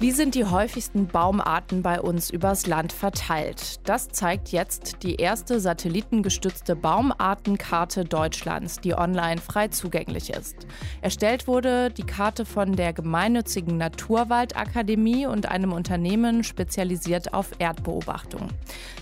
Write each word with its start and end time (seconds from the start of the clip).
Wie 0.00 0.12
sind 0.12 0.36
die 0.36 0.44
häufigsten 0.44 1.08
Baumarten 1.08 1.82
bei 1.82 2.00
uns 2.00 2.30
übers 2.30 2.68
Land 2.68 2.92
verteilt? 2.92 3.80
Das 3.82 4.06
zeigt 4.06 4.50
jetzt 4.50 4.98
die 5.02 5.16
erste 5.16 5.58
satellitengestützte 5.58 6.76
Baumartenkarte 6.76 8.04
Deutschlands, 8.04 8.78
die 8.78 8.94
online 8.94 9.40
frei 9.40 9.66
zugänglich 9.66 10.30
ist. 10.30 10.68
Erstellt 11.00 11.48
wurde 11.48 11.90
die 11.90 12.04
Karte 12.04 12.44
von 12.44 12.76
der 12.76 12.92
gemeinnützigen 12.92 13.76
Naturwaldakademie 13.76 15.26
und 15.26 15.46
einem 15.46 15.72
Unternehmen 15.72 16.44
spezialisiert 16.44 17.34
auf 17.34 17.50
Erdbeobachtung. 17.58 18.50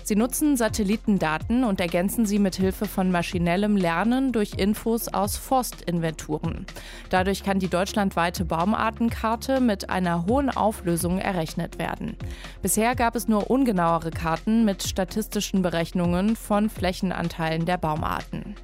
Sie 0.03 0.15
nutzen 0.15 0.57
Satellitendaten 0.57 1.63
und 1.63 1.79
ergänzen 1.79 2.25
sie 2.25 2.39
mit 2.39 2.55
Hilfe 2.55 2.85
von 2.85 3.11
maschinellem 3.11 3.77
Lernen 3.77 4.31
durch 4.31 4.55
Infos 4.55 5.09
aus 5.09 5.37
Forstinventuren. 5.37 6.65
Dadurch 7.11 7.43
kann 7.43 7.59
die 7.59 7.67
deutschlandweite 7.67 8.45
Baumartenkarte 8.45 9.59
mit 9.61 9.91
einer 9.91 10.25
hohen 10.25 10.49
Auflösung 10.49 10.86
Auflösung 10.87 11.19
errechnet 11.19 11.79
werden. 11.79 12.15
Bisher 12.61 12.95
gab 12.95 13.17
es 13.17 13.27
nur 13.27 13.51
ungenauere 13.51 14.09
Karten 14.09 14.63
mit 14.63 14.83
statistischen 14.83 15.61
Berechnungen 15.61 16.37
von 16.37 16.69
Flächenanteilen 16.69 17.65
der 17.65 17.77
Baumarten. 17.77 18.55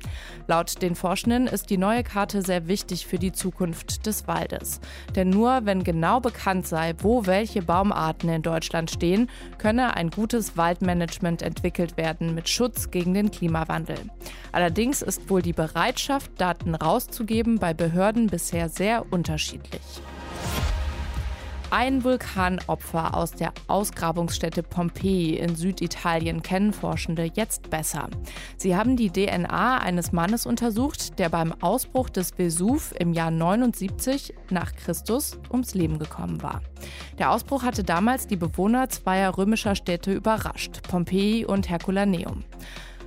Laut 0.48 0.82
den 0.82 0.96
Forschenden 0.96 1.48
ist 1.48 1.70
die 1.70 1.78
neue 1.78 2.02
Karte 2.04 2.42
sehr 2.42 2.70
wichtig 2.70 3.08
für 3.08 3.20
die 3.20 3.34
Zukunft 3.34 4.06
des 4.06 4.26
Waldes. 4.26 4.80
Denn 5.18 5.32
nur 5.32 5.66
wenn 5.66 5.84
genau 5.84 6.22
bekannt 6.22 6.66
sei, 6.66 6.94
wo 7.00 7.26
welche 7.26 7.62
Baumarten 7.62 8.30
in 8.30 8.42
Deutschland 8.42 8.90
stehen, 8.90 9.30
könne 9.58 9.98
ein 9.98 10.10
gutes 10.10 10.56
Waldmanagement 10.56 11.42
entwickelt 11.42 11.98
werden 11.98 12.34
mit 12.36 12.48
Schutz 12.48 12.90
gegen 12.90 13.14
den 13.14 13.32
Klimawandel. 13.32 13.98
Allerdings 14.54 15.02
ist 15.02 15.30
wohl 15.30 15.42
die 15.42 15.52
Bereitschaft, 15.52 16.32
Daten 16.38 16.74
rauszugeben, 16.74 17.60
bei 17.60 17.74
Behörden 17.74 18.28
bisher 18.28 18.70
sehr 18.70 19.12
unterschiedlich. 19.12 19.82
Ein 21.76 22.04
Vulkanopfer 22.04 23.18
aus 23.18 23.32
der 23.32 23.52
Ausgrabungsstätte 23.66 24.62
Pompeji 24.62 25.38
in 25.38 25.56
Süditalien 25.56 26.44
kennen 26.44 26.72
Forschende 26.72 27.32
jetzt 27.34 27.72
besser. 27.72 28.10
Sie 28.58 28.76
haben 28.76 28.96
die 28.96 29.10
DNA 29.10 29.80
eines 29.80 30.12
Mannes 30.12 30.46
untersucht, 30.46 31.18
der 31.18 31.30
beim 31.30 31.52
Ausbruch 31.64 32.12
des 32.12 32.30
Vesuv 32.38 32.94
im 33.00 33.12
Jahr 33.12 33.32
79 33.32 34.36
nach 34.52 34.76
Christus 34.76 35.40
ums 35.50 35.74
Leben 35.74 35.98
gekommen 35.98 36.44
war. 36.44 36.62
Der 37.18 37.32
Ausbruch 37.32 37.64
hatte 37.64 37.84
damals 37.84 38.28
die 38.28 38.38
Bewohner 38.38 38.90
zweier 38.90 39.36
römischer 39.36 39.74
Städte 39.74 40.14
überrascht, 40.14 40.88
Pompeji 40.88 41.44
und 41.44 41.70
Herculaneum. 41.70 42.44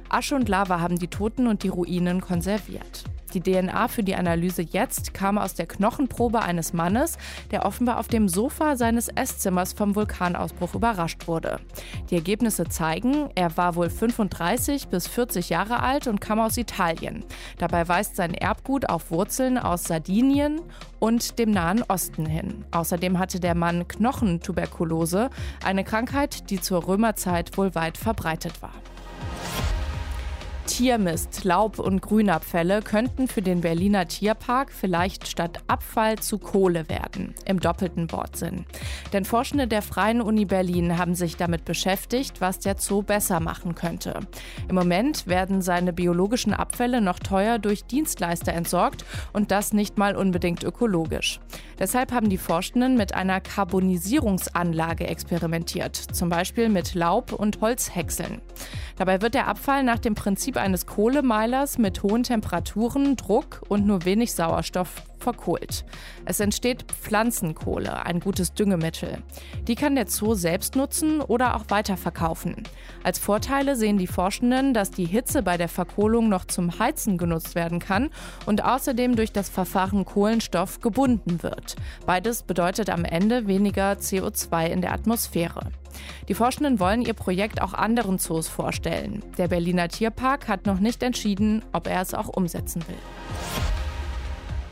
Asche 0.09 0.34
und 0.34 0.48
Lava 0.48 0.81
haben 0.81 0.98
die 0.98 1.06
Toten 1.06 1.47
und 1.47 1.62
die 1.62 1.69
Ruinen 1.69 2.20
konserviert. 2.20 3.05
Die 3.36 3.42
DNA 3.42 3.88
für 3.88 4.02
die 4.02 4.14
Analyse 4.14 4.62
jetzt 4.62 5.12
kam 5.12 5.36
aus 5.36 5.52
der 5.52 5.66
Knochenprobe 5.66 6.40
eines 6.40 6.72
Mannes, 6.72 7.18
der 7.50 7.66
offenbar 7.66 8.00
auf 8.00 8.08
dem 8.08 8.30
Sofa 8.30 8.76
seines 8.76 9.08
Esszimmers 9.08 9.74
vom 9.74 9.94
Vulkanausbruch 9.94 10.74
überrascht 10.74 11.28
wurde. 11.28 11.60
Die 12.08 12.14
Ergebnisse 12.14 12.64
zeigen, 12.64 13.28
er 13.34 13.54
war 13.58 13.74
wohl 13.74 13.90
35 13.90 14.88
bis 14.88 15.06
40 15.06 15.50
Jahre 15.50 15.80
alt 15.80 16.06
und 16.06 16.22
kam 16.22 16.40
aus 16.40 16.56
Italien. 16.56 17.26
Dabei 17.58 17.86
weist 17.86 18.16
sein 18.16 18.32
Erbgut 18.32 18.88
auf 18.88 19.10
Wurzeln 19.10 19.58
aus 19.58 19.84
Sardinien 19.84 20.62
und 20.98 21.38
dem 21.38 21.50
Nahen 21.50 21.82
Osten 21.82 22.24
hin. 22.24 22.64
Außerdem 22.70 23.18
hatte 23.18 23.38
der 23.38 23.54
Mann 23.54 23.86
Knochentuberkulose, 23.86 25.28
eine 25.62 25.84
Krankheit, 25.84 26.48
die 26.48 26.58
zur 26.62 26.88
Römerzeit 26.88 27.58
wohl 27.58 27.74
weit 27.74 27.98
verbreitet 27.98 28.62
war. 28.62 28.72
Tiermist, 30.67 31.45
Laub- 31.45 31.78
und 31.78 32.03
Grünabfälle 32.03 32.83
könnten 32.83 33.28
für 33.28 33.41
den 33.41 33.61
Berliner 33.61 34.09
Tierpark 34.09 34.72
vielleicht 34.72 35.28
statt 35.28 35.61
Abfall 35.69 36.19
zu 36.19 36.39
Kohle 36.39 36.89
werden, 36.89 37.34
im 37.45 37.61
doppelten 37.61 38.11
Wortsinn. 38.11 38.67
Denn 39.12 39.25
Forschende 39.25 39.69
der 39.69 39.81
Freien 39.81 40.20
Uni 40.20 40.44
Berlin 40.44 40.98
haben 40.98 41.14
sich 41.14 41.37
damit 41.37 41.64
beschäftigt, 41.64 42.41
was 42.41 42.59
der 42.59 42.76
Zoo 42.78 43.03
besser 43.03 43.38
machen 43.38 43.76
könnte. 43.76 44.21
Im 44.69 44.75
Moment 44.75 45.28
werden 45.28 45.62
seine 45.62 45.93
biologischen 45.93 46.53
Abfälle 46.53 47.00
noch 47.00 47.21
teuer 47.21 47.59
durch 47.59 47.84
Dienstleister 47.84 48.53
entsorgt 48.53 49.05
und 49.32 49.53
das 49.53 49.72
nicht 49.72 49.99
mal 49.99 50.16
unbedingt 50.16 50.65
ökologisch. 50.65 51.41
Deshalb 51.78 52.10
haben 52.12 52.28
die 52.28 52.38
Forschenden 52.38 52.97
mit 52.97 53.15
einer 53.15 53.41
Karbonisierungsanlage 53.41 55.06
experimentiert, 55.06 55.94
zum 55.94 56.28
Beispiel 56.28 56.69
mit 56.69 56.94
Laub- 56.94 57.32
und 57.32 57.60
Holzhäckseln. 57.60 58.41
Dabei 58.97 59.21
wird 59.21 59.34
der 59.34 59.47
Abfall 59.47 59.82
nach 59.82 59.99
dem 59.99 60.15
Prinzip 60.15 60.56
eines 60.56 60.87
Kohlemeilers 60.87 61.78
mit 61.78 62.03
hohen 62.03 62.22
Temperaturen, 62.22 63.17
Druck 63.17 63.62
und 63.69 63.87
nur 63.87 64.05
wenig 64.05 64.33
Sauerstoff 64.33 65.03
verkohlt. 65.19 65.84
Es 66.25 66.41
entsteht 66.41 66.84
Pflanzenkohle, 66.93 68.05
ein 68.05 68.21
gutes 68.21 68.53
Düngemittel. 68.55 69.19
Die 69.67 69.75
kann 69.75 69.97
der 69.97 70.06
Zoo 70.06 70.34
selbst 70.34 70.77
nutzen 70.77 71.21
oder 71.21 71.56
auch 71.56 71.65
weiterverkaufen. 71.69 72.62
Als 73.03 73.19
Vorteile 73.19 73.77
sehen 73.77 73.99
die 73.99 74.06
Forschenden, 74.06 74.75
dass 74.75 74.91
die 74.91 75.05
Hitze 75.05 75.43
bei 75.43 75.56
der 75.56 75.69
Verkohlung 75.69 76.28
noch 76.28 76.44
zum 76.44 76.78
Heizen 76.78 77.19
genutzt 77.19 77.55
werden 77.55 77.78
kann 77.78 78.11
und 78.47 78.65
außerdem 78.65 79.17
durch 79.17 79.33
das 79.33 79.49
Verfahren 79.49 80.05
Kohlenstoff 80.05 80.81
gebunden 80.81 81.43
wird. 81.43 81.77
Beides 82.06 82.43
bedeutet 82.43 82.91
am 82.91 83.05
Ende 83.05 83.47
weniger 83.47 83.93
CO2 83.93 84.67
in 84.69 84.81
der 84.81 84.93
Atmosphäre. 84.93 85.71
Die 86.28 86.34
Forschenden 86.34 86.80
wollen 86.80 87.02
ihr 87.02 87.14
Projekt 87.14 87.62
auch 87.62 87.72
anderen 87.72 88.18
Zoos 88.18 88.48
vorstellen. 88.48 89.22
Der 89.38 89.48
Berliner 89.48 89.88
Tierpark 89.88 90.48
hat 90.48 90.66
noch 90.66 90.80
nicht 90.80 91.02
entschieden, 91.02 91.64
ob 91.72 91.86
er 91.86 92.00
es 92.00 92.14
auch 92.14 92.28
umsetzen 92.28 92.82
will. 92.88 92.96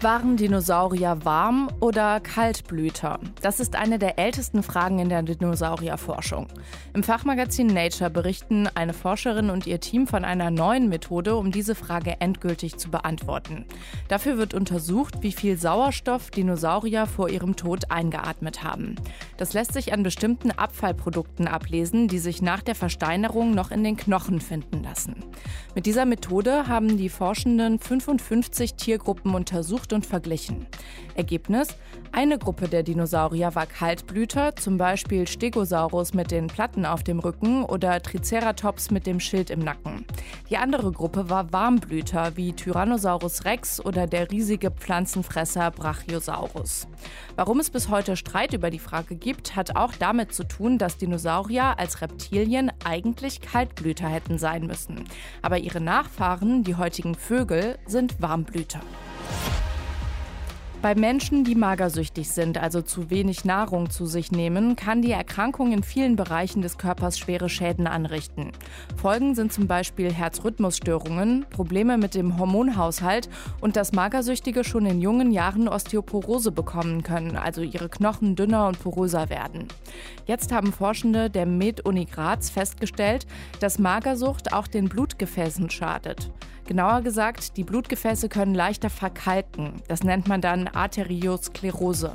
Waren 0.01 0.37
Dinosaurier 0.37 1.25
warm 1.25 1.71
oder 1.81 2.21
Kaltblüter? 2.21 3.19
Das 3.41 3.59
ist 3.59 3.75
eine 3.75 3.99
der 3.99 4.19
ältesten 4.19 4.63
Fragen 4.63 4.99
in 4.99 5.09
der 5.09 5.23
Dinosaurierforschung. 5.23 6.49
Im 6.93 7.03
Fachmagazin 7.03 7.69
Nature 7.69 8.11
berichten 8.11 8.69
eine 8.75 8.93
Forscherin 8.93 9.49
und 9.49 9.67
ihr 9.67 9.81
Team 9.81 10.07
von 10.07 10.25
einer 10.25 10.51
neuen 10.51 10.91
Methode, 10.91 11.37
um 11.37 11.51
diese 11.51 11.75
Frage 11.75 12.21
endgültig 12.21 12.77
zu 12.77 12.91
beantworten. 12.91 13.65
Dafür 14.09 14.37
wird 14.37 14.53
untersucht, 14.53 15.23
wie 15.23 15.33
viel 15.33 15.57
Sauerstoff 15.57 16.31
Dinosaurier 16.31 17.07
vor 17.07 17.31
ihrem 17.31 17.57
Tod 17.57 17.91
eingeatmet 17.91 18.63
haben. 18.63 18.97
Das 19.39 19.55
lässt 19.55 19.73
sich 19.73 19.95
an 19.95 20.03
bestimmten 20.03 20.51
Abfallprodukten 20.51 21.49
ablesen, 21.49 22.09
die 22.09 22.19
sich 22.19 22.43
nach 22.43 22.61
der 22.61 22.75
Versteinerung 22.75 23.55
noch 23.55 23.71
in 23.71 23.83
den 23.83 23.97
Knochen 23.97 24.41
finden 24.41 24.83
lassen. 24.83 25.17
Mit 25.75 25.87
dieser 25.87 26.05
Methode 26.05 26.69
haben 26.69 26.99
die 26.99 27.09
Forschenden 27.09 27.79
55 27.79 28.75
Tiergruppen 28.75 29.35
untersucht 29.35 29.94
und 29.95 30.05
verglichen. 30.07 30.67
Ergebnis: 31.15 31.69
Eine 32.13 32.39
Gruppe 32.39 32.69
der 32.69 32.83
Dinosaurier 32.83 33.55
war 33.55 33.67
Kaltblüter, 33.67 34.57
zum 34.57 34.77
Beispiel 34.77 35.27
Stegosaurus 35.27 36.13
mit 36.13 36.31
den 36.31 36.49
Platten 36.49 36.85
auf 36.85 37.03
dem 37.03 37.21
Rücken 37.21 37.65
oder 37.65 38.03
Triceratops 38.03 38.91
mit 38.91 39.07
dem 39.07 39.21
Schild 39.21 39.51
im 39.51 39.61
Nacken. 39.61 40.05
Die 40.51 40.57
andere 40.57 40.93
Gruppe 40.93 41.31
war 41.31 41.53
Warmblüter 41.53 42.37
wie 42.37 42.53
Tyrannosaurus 42.53 43.45
rex 43.45 43.81
oder 43.81 44.07
der 44.07 44.31
riesige 44.31 44.71
Pflanzenfresser 44.71 45.71
Brachiosaurus. 45.71 46.87
Warum 47.37 47.61
es 47.61 47.71
bis 47.71 47.89
heute 47.89 48.17
Streit 48.17 48.53
über 48.53 48.71
die 48.71 48.79
Frage 48.79 49.17
gibt, 49.17 49.57
hat 49.57 49.77
auch 49.77 49.93
damit 49.95 50.35
zu 50.35 50.45
tun, 50.45 50.79
dass 50.79 50.97
Dinosaurier 50.97 51.79
als 51.79 52.01
Reptilien 52.01 52.73
eigentlich 52.85 53.41
Kaltblüter 53.41 54.09
hätten 54.09 54.39
sein 54.39 54.67
müssen. 54.67 55.05
Aber 55.43 55.59
ihre 55.59 55.81
Nachfahren, 55.81 56.65
die 56.65 56.77
heutigen 56.77 57.15
Vögel, 57.15 57.79
sind 57.87 58.21
Warmblüter. 58.21 58.81
Bei 60.85 60.95
Menschen, 60.95 61.45
die 61.45 61.55
magersüchtig 61.55 62.29
sind, 62.29 62.59
also 62.59 62.83
zu 62.83 63.09
wenig 63.09 63.47
Nahrung 63.47 63.89
zu 63.89 64.05
sich 64.05 64.33
nehmen, 64.33 64.77
kann 64.77 65.01
die 65.01 65.13
Erkrankung 65.13 65.73
in 65.73 65.83
vielen 65.83 66.15
Bereichen 66.15 66.61
des 66.61 66.77
Körpers 66.77 67.19
schwere 67.19 67.49
Schäden 67.49 67.87
anrichten. 67.87 68.53
Folgen 68.95 69.35
sind 69.35 69.51
zum 69.51 69.67
Beispiel 69.67 70.13
Herzrhythmusstörungen, 70.13 71.47
Probleme 71.49 71.97
mit 71.97 72.15
dem 72.15 72.39
Hormonhaushalt 72.39 73.31
und 73.63 73.77
dass 73.77 73.93
Magersüchtige 73.93 74.63
schon 74.63 74.85
in 74.85 75.01
jungen 75.01 75.33
Jahren 75.33 75.69
Osteoporose 75.69 76.53
bekommen 76.53 77.03
können, 77.03 77.39
also 77.39 77.63
ihre 77.63 77.89
Knochen 77.89 78.37
dünner 78.37 78.69
und 78.69 78.79
poröser 78.79 79.31
werden. 79.31 79.69
Jetzt 80.27 80.53
haben 80.53 80.71
Forschende 80.71 81.31
der 81.31 81.47
Med-Uni 81.47 82.05
Graz 82.05 82.51
festgestellt, 82.51 83.27
dass 83.59 83.79
Magersucht 83.79 84.53
auch 84.53 84.67
den 84.67 84.91
Blutgefäßen 84.91 85.71
schadet. 85.71 86.31
Genauer 86.67 87.03
gesagt, 87.03 87.59
die 87.59 87.65
Blutgefäße 87.65 88.31
können 88.31 88.55
leichter 88.55 88.89
verkalken. 88.89 89.83
Das 89.87 90.03
nennt 90.03 90.29
man 90.29 90.41
dann 90.41 90.67
Arteriosklerose. 90.75 92.15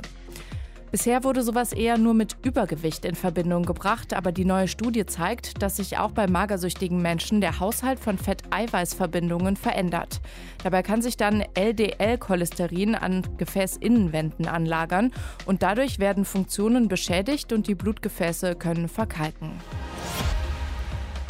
Bisher 0.90 1.22
wurde 1.22 1.42
sowas 1.42 1.72
eher 1.72 1.98
nur 1.98 2.14
mit 2.14 2.36
Übergewicht 2.42 3.04
in 3.04 3.14
Verbindung 3.14 3.62
gebracht, 3.62 4.12
aber 4.12 4.32
die 4.32 4.44
neue 4.44 4.66
Studie 4.66 5.06
zeigt, 5.06 5.62
dass 5.62 5.76
sich 5.76 5.98
auch 5.98 6.10
bei 6.10 6.26
magersüchtigen 6.26 7.00
Menschen 7.00 7.40
der 7.40 7.60
Haushalt 7.60 8.00
von 8.00 8.18
Fett-Eiweiß-Verbindungen 8.18 9.54
verändert. 9.54 10.20
Dabei 10.64 10.82
kann 10.82 11.00
sich 11.00 11.16
dann 11.16 11.44
LDL-Cholesterin 11.54 12.96
an 12.96 13.22
Gefäßinnenwänden 13.36 14.48
anlagern 14.48 15.12
und 15.46 15.62
dadurch 15.62 16.00
werden 16.00 16.24
Funktionen 16.24 16.88
beschädigt 16.88 17.52
und 17.52 17.68
die 17.68 17.76
Blutgefäße 17.76 18.56
können 18.56 18.88
verkalken. 18.88 19.52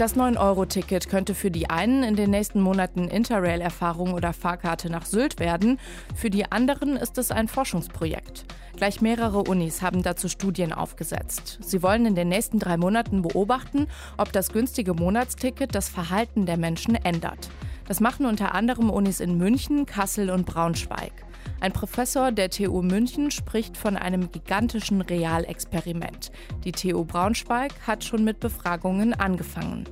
Das 0.01 0.17
9-Euro-Ticket 0.17 1.11
könnte 1.11 1.35
für 1.35 1.51
die 1.51 1.69
einen 1.69 2.03
in 2.05 2.17
den 2.17 2.31
nächsten 2.31 2.63
Monaten 2.63 3.07
Interrail-Erfahrung 3.07 4.15
oder 4.15 4.33
Fahrkarte 4.33 4.89
nach 4.89 5.05
Sylt 5.05 5.39
werden. 5.39 5.79
Für 6.15 6.31
die 6.31 6.51
anderen 6.51 6.97
ist 6.97 7.19
es 7.19 7.31
ein 7.31 7.49
Forschungsprojekt. 7.49 8.47
Gleich 8.77 9.03
mehrere 9.03 9.41
Unis 9.41 9.83
haben 9.83 10.03
dazu 10.03 10.31
Studien 10.31 10.73
aufgesetzt. 10.73 11.59
Sie 11.61 11.83
wollen 11.83 12.07
in 12.07 12.15
den 12.15 12.31
nächsten 12.31 12.59
drei 12.59 12.79
Monaten 12.79 13.21
beobachten, 13.21 13.89
ob 14.17 14.33
das 14.33 14.53
günstige 14.53 14.95
Monatsticket 14.95 15.75
das 15.75 15.91
Verhalten 15.91 16.47
der 16.47 16.57
Menschen 16.57 16.95
ändert. 16.95 17.51
Das 17.87 18.01
machen 18.01 18.25
unter 18.25 18.55
anderem 18.55 18.89
Unis 18.89 19.21
in 19.21 19.37
München, 19.37 19.85
Kassel 19.85 20.31
und 20.31 20.47
Braunschweig. 20.47 21.13
Ein 21.61 21.73
Professor 21.73 22.33
der 22.33 22.49
TU 22.49 22.81
München 22.81 23.31
spricht 23.31 23.77
von 23.77 23.99
einem 23.99 24.33
gigantischen 24.33 25.03
Realexperiment. 25.03 26.33
Die 26.65 26.73
TU 26.73 27.05
Braunschweig 27.05 27.73
hat 27.87 28.03
schon 28.03 28.25
mit 28.25 28.41
Befragungen 28.41 29.13
angefangen. 29.13 29.85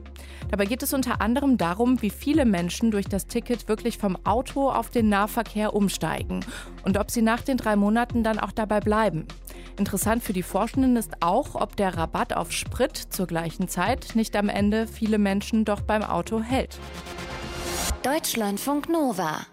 Dabei 0.50 0.64
geht 0.64 0.82
es 0.82 0.94
unter 0.94 1.20
anderem 1.20 1.58
darum, 1.58 2.00
wie 2.00 2.08
viele 2.08 2.46
Menschen 2.46 2.90
durch 2.90 3.06
das 3.06 3.26
Ticket 3.26 3.68
wirklich 3.68 3.98
vom 3.98 4.16
Auto 4.24 4.70
auf 4.70 4.88
den 4.88 5.10
Nahverkehr 5.10 5.74
umsteigen 5.74 6.42
und 6.84 6.96
ob 6.96 7.10
sie 7.10 7.20
nach 7.20 7.42
den 7.42 7.58
drei 7.58 7.76
Monaten 7.76 8.22
dann 8.22 8.38
auch 8.38 8.52
dabei 8.52 8.80
bleiben. 8.80 9.26
Interessant 9.78 10.22
für 10.22 10.32
die 10.32 10.42
Forschenden 10.42 10.96
ist 10.96 11.22
auch, 11.22 11.54
ob 11.54 11.76
der 11.76 11.98
Rabatt 11.98 12.32
auf 12.32 12.50
Sprit 12.50 12.96
zur 12.96 13.26
gleichen 13.26 13.68
Zeit 13.68 14.12
nicht 14.14 14.36
am 14.36 14.48
Ende 14.48 14.86
viele 14.86 15.18
Menschen 15.18 15.66
doch 15.66 15.82
beim 15.82 16.02
Auto 16.02 16.40
hält. 16.40 16.78
Deutschlandfunk 18.02 18.88
Nova 18.88 19.46